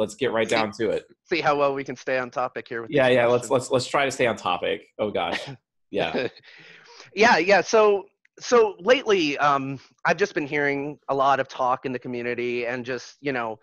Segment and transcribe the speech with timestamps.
[0.00, 1.04] let's get right down to it.
[1.24, 2.86] See how well we can stay on topic here.
[2.88, 3.26] yeah, yeah.
[3.26, 4.88] Let's let's let's try to stay on topic.
[4.98, 5.40] Oh gosh.
[5.92, 6.28] Yeah.
[7.16, 7.62] yeah, yeah.
[7.62, 8.04] So
[8.38, 12.84] so lately, um, I've just been hearing a lot of talk in the community and
[12.84, 13.58] just you know,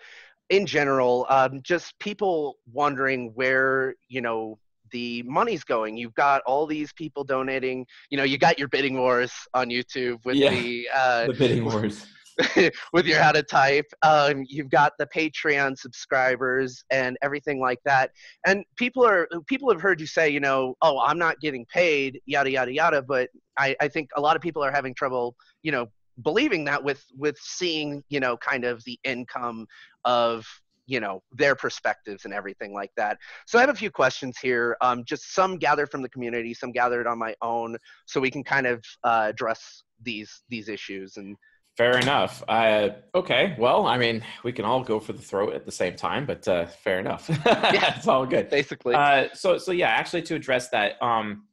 [0.49, 4.59] in general, um, just people wondering where you know
[4.91, 5.95] the money's going.
[5.95, 7.87] You've got all these people donating.
[8.09, 11.63] You know, you got your bidding wars on YouTube with yeah, the uh, the bidding
[11.63, 12.05] wars.
[12.93, 13.85] with your how to type.
[14.03, 18.11] Um, you've got the Patreon subscribers and everything like that.
[18.45, 22.21] And people are people have heard you say, you know, oh, I'm not getting paid,
[22.25, 23.01] yada yada yada.
[23.01, 25.87] But I, I think a lot of people are having trouble, you know,
[26.21, 29.65] believing that with with seeing, you know, kind of the income
[30.05, 30.45] of
[30.87, 34.77] you know their perspectives and everything like that so i have a few questions here
[34.79, 38.41] um, just some gathered from the community some gathered on my own so we can
[38.41, 41.35] kind of uh, address these these issues and
[41.77, 45.65] fair enough uh, okay well i mean we can all go for the throat at
[45.65, 49.71] the same time but uh, fair enough yeah it's all good basically uh, so so
[49.71, 51.43] yeah actually to address that um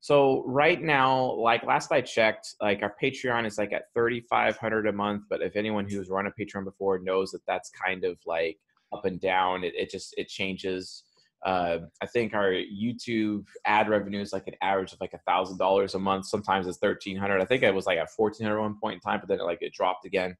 [0.00, 4.92] so right now like last i checked like our patreon is like at 3500 a
[4.92, 8.58] month but if anyone who's run a patreon before knows that that's kind of like
[8.92, 9.64] up and down.
[9.64, 11.04] It, it just it changes.
[11.44, 15.58] Uh, I think our YouTube ad revenue is like an average of like a thousand
[15.58, 16.26] dollars a month.
[16.26, 17.40] Sometimes it's thirteen hundred.
[17.40, 19.44] I think it was like at fourteen hundred one point in time, but then it,
[19.44, 20.36] like it dropped again.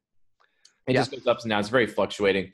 [0.86, 1.00] It yeah.
[1.00, 1.60] just goes up and down.
[1.60, 2.52] It's very fluctuating.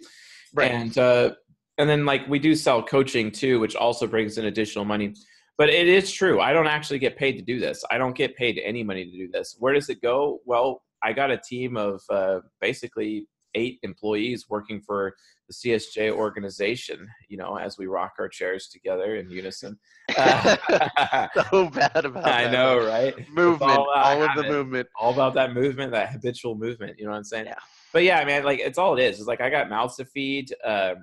[0.54, 0.70] Right.
[0.70, 1.34] And uh,
[1.78, 5.14] and then like we do sell coaching too, which also brings in additional money.
[5.58, 6.40] But it is true.
[6.40, 7.84] I don't actually get paid to do this.
[7.90, 9.56] I don't get paid any money to do this.
[9.58, 10.40] Where does it go?
[10.44, 15.14] Well, I got a team of uh, basically eight employees working for
[15.48, 19.78] the CSJ organization, you know, as we rock our chairs together in unison.
[20.14, 22.52] Uh, so bad about I that.
[22.52, 23.14] know, right?
[23.30, 24.88] Movement, all, all of the movement.
[24.98, 27.46] All about that movement, that habitual movement, you know what I'm saying?
[27.46, 27.54] Yeah.
[27.92, 29.20] But yeah, I mean, like it's all it is.
[29.20, 30.52] It's like I got mouths to feed.
[30.64, 30.96] Uh,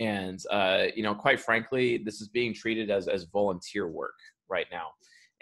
[0.00, 4.66] and uh, you know, quite frankly, this is being treated as as volunteer work right
[4.70, 4.88] now,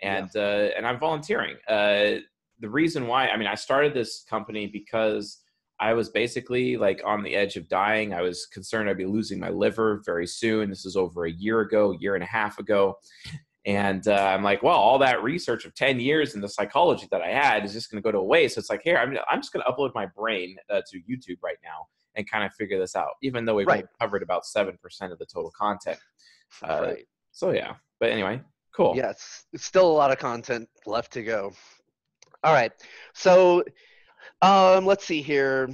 [0.03, 0.43] and yeah.
[0.43, 1.57] uh, and I'm volunteering.
[1.69, 2.21] Uh,
[2.61, 5.39] the reason why, I mean, I started this company because
[5.81, 8.13] I was basically like on the edge of dying.
[8.13, 10.69] I was concerned I'd be losing my liver very soon.
[10.69, 12.99] This is over a year ago, year and a half ago.
[13.67, 17.23] And uh, I'm like, well, all that research of 10 years and the psychology that
[17.23, 18.55] I had is just going to go to waste.
[18.55, 21.39] So it's like, here, I'm, I'm just going to upload my brain uh, to YouTube
[21.43, 23.87] right now and kind of figure this out, even though we've right.
[24.01, 24.75] covered about 7%
[25.13, 25.99] of the total content.
[26.63, 27.07] Uh, right.
[27.33, 27.75] So, yeah.
[28.01, 28.41] But anyway,
[28.75, 28.95] cool.
[28.97, 31.53] Yes, it's still a lot of content left to go.
[32.43, 32.73] All right.
[33.15, 33.63] So,
[34.43, 35.69] um, let's see here.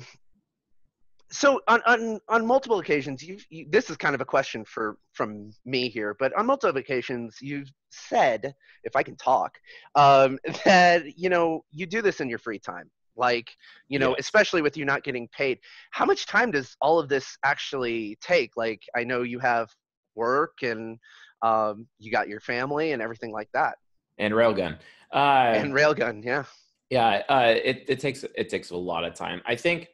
[1.30, 4.96] So on on on multiple occasions, you've, you this is kind of a question for
[5.12, 9.58] from me here, but on multiple occasions, you've said, if I can talk,
[9.96, 12.90] um, that you know you do this in your free time.
[13.18, 13.50] Like
[13.88, 15.58] you know especially with you not getting paid.
[15.90, 18.56] How much time does all of this actually take?
[18.56, 19.70] Like i know you have
[20.14, 20.98] work and
[21.42, 23.76] um, you got your family and everything like that.
[24.18, 24.78] And railgun.
[25.12, 26.44] Uh, and railgun yeah
[26.90, 29.42] yeah, uh, it it takes it takes a lot of time.
[29.46, 29.88] I think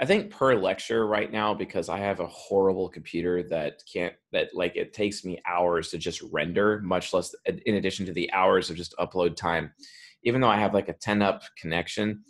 [0.00, 4.48] I think per lecture right now because I have a horrible computer that can't that
[4.54, 8.70] like it takes me hours to just render, much less in addition to the hours
[8.70, 9.72] of just upload time.
[10.22, 12.24] Even though I have like a 10 up connection,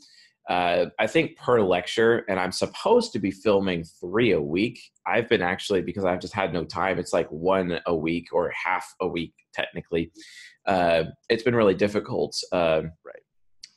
[0.49, 4.81] uh, I think per lecture, and I'm supposed to be filming three a week.
[5.06, 6.99] I've been actually because I've just had no time.
[6.99, 10.10] It's like one a week or half a week technically.
[10.66, 12.37] Uh, it's been really difficult.
[12.50, 13.19] Uh, right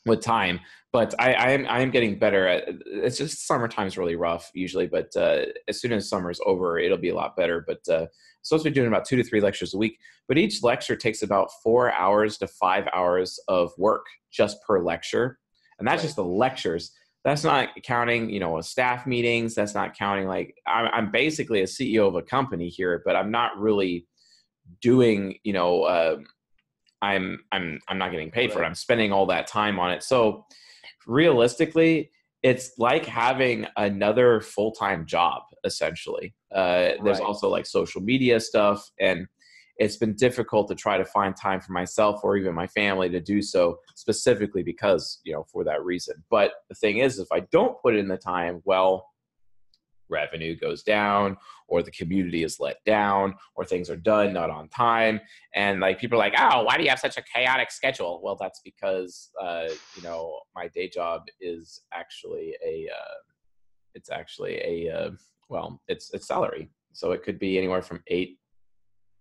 [0.06, 0.60] with time.
[0.92, 2.66] But I, I am I am getting better at.
[2.86, 6.98] It's just summertime is really rough usually, but uh, as soon as summer's over, it'll
[6.98, 7.64] be a lot better.
[7.66, 8.08] But uh, I'm
[8.44, 9.98] supposed to be doing about two to three lectures a week.
[10.28, 15.40] But each lecture takes about four hours to five hours of work just per lecture,
[15.80, 16.06] and that's right.
[16.06, 16.92] just the lectures.
[17.24, 19.56] That's not counting, you know, staff meetings.
[19.56, 23.32] That's not counting like I'm, I'm basically a CEO of a company here, but I'm
[23.32, 24.06] not really
[24.82, 26.18] doing, you know, uh,
[27.04, 28.54] I'm I'm I'm not getting paid right.
[28.54, 28.66] for it.
[28.66, 30.04] I'm spending all that time on it.
[30.04, 30.46] So
[31.06, 32.10] realistically,
[32.42, 36.34] it's like having another full-time job essentially.
[36.54, 37.22] Uh, there's right.
[37.22, 39.28] also like social media stuff and
[39.78, 43.20] it's been difficult to try to find time for myself or even my family to
[43.20, 47.40] do so specifically because you know for that reason but the thing is if i
[47.52, 49.10] don't put in the time well
[50.10, 54.68] revenue goes down or the community is let down or things are done not on
[54.70, 55.20] time
[55.56, 58.22] and like people are like oh why do you have such a chaotic schedule?
[58.24, 63.16] Well that's because uh, you know my day job is actually a uh,
[63.96, 65.12] it's actually a uh,
[65.50, 66.70] well it's it's salary.
[66.94, 68.38] So it could be anywhere from 8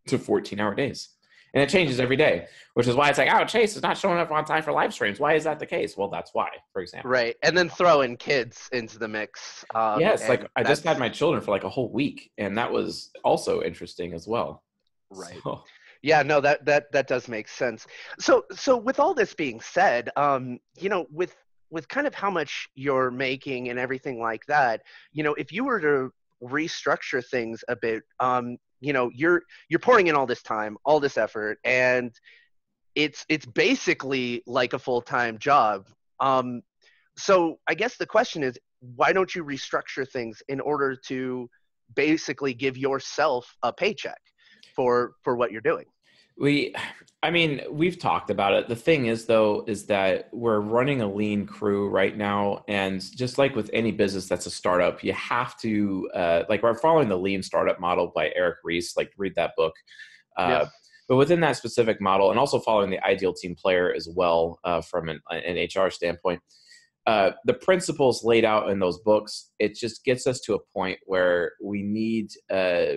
[0.09, 1.09] to 14 hour days
[1.55, 4.19] and it changes every day, which is why it's like, oh, Chase is not showing
[4.19, 5.21] up on time for live streams.
[5.21, 5.97] Why is that the case?
[5.97, 7.11] Well, that's why, for example.
[7.11, 9.65] Right, and then throw in kids into the mix.
[9.75, 12.71] Um, yes, like I just had my children for like a whole week, and that
[12.71, 14.63] was also interesting as well.
[15.11, 15.39] Right.
[15.43, 15.63] So.
[16.03, 17.87] Yeah, no, that that that does make sense.
[18.19, 21.37] So so with all this being said, um, you know, with
[21.71, 24.83] with kind of how much you're making and everything like that,
[25.13, 26.11] you know, if you were to
[26.43, 31.01] restructure things a bit, um, you know, you're you're pouring in all this time, all
[31.01, 32.13] this effort, and
[32.95, 35.87] it's it's basically like a full-time job.
[36.21, 36.63] Um,
[37.17, 38.59] so I guess the question is,
[38.97, 41.49] why don't you restructure things in order to
[41.95, 44.21] basically give yourself a paycheck
[44.75, 45.87] for for what you're doing?
[46.37, 46.75] We,
[47.23, 48.69] I mean, we've talked about it.
[48.69, 52.65] The thing is, though, is that we're running a lean crew right now.
[52.67, 56.75] And just like with any business that's a startup, you have to, uh, like, we're
[56.75, 59.73] following the lean startup model by Eric Ries, like, read that book.
[60.37, 60.69] Uh, yeah.
[61.09, 64.81] But within that specific model, and also following the ideal team player as well uh,
[64.81, 66.41] from an, an, HR standpoint,
[67.07, 70.99] uh, the principles laid out in those books, it just gets us to a point
[71.05, 72.95] where we need uh,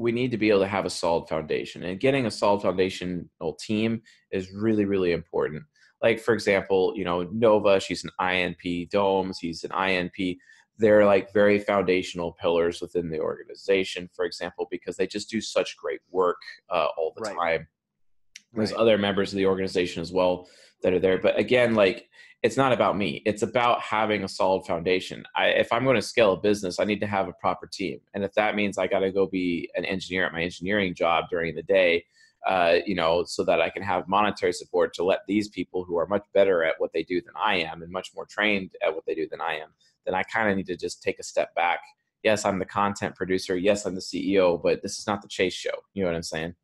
[0.00, 3.54] we need to be able to have a solid foundation and getting a solid foundational
[3.60, 4.00] team
[4.32, 5.62] is really really important
[6.02, 10.38] like for example you know nova she's an inp domes he's an inp
[10.78, 15.76] they're like very foundational pillars within the organization for example because they just do such
[15.76, 17.36] great work uh, all the right.
[17.36, 17.68] time
[18.52, 18.80] there's right.
[18.80, 20.48] other members of the organization as well
[20.82, 22.08] that are there but again like
[22.42, 23.22] it's not about me.
[23.26, 25.24] It's about having a solid foundation.
[25.36, 28.00] I, if I'm going to scale a business, I need to have a proper team.
[28.14, 31.26] And if that means I got to go be an engineer at my engineering job
[31.30, 32.04] during the day,
[32.46, 35.98] uh, you know, so that I can have monetary support to let these people who
[35.98, 38.94] are much better at what they do than I am and much more trained at
[38.94, 39.68] what they do than I am,
[40.06, 41.80] then I kind of need to just take a step back.
[42.22, 43.56] Yes, I'm the content producer.
[43.56, 45.70] Yes, I'm the CEO, but this is not the chase show.
[45.92, 46.54] You know what I'm saying?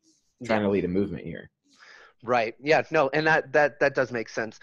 [0.41, 1.51] I'm trying to lead a movement here.
[2.27, 2.55] Right.
[2.61, 2.83] Yeah.
[2.91, 3.09] No.
[3.13, 4.55] And that that that does make sense.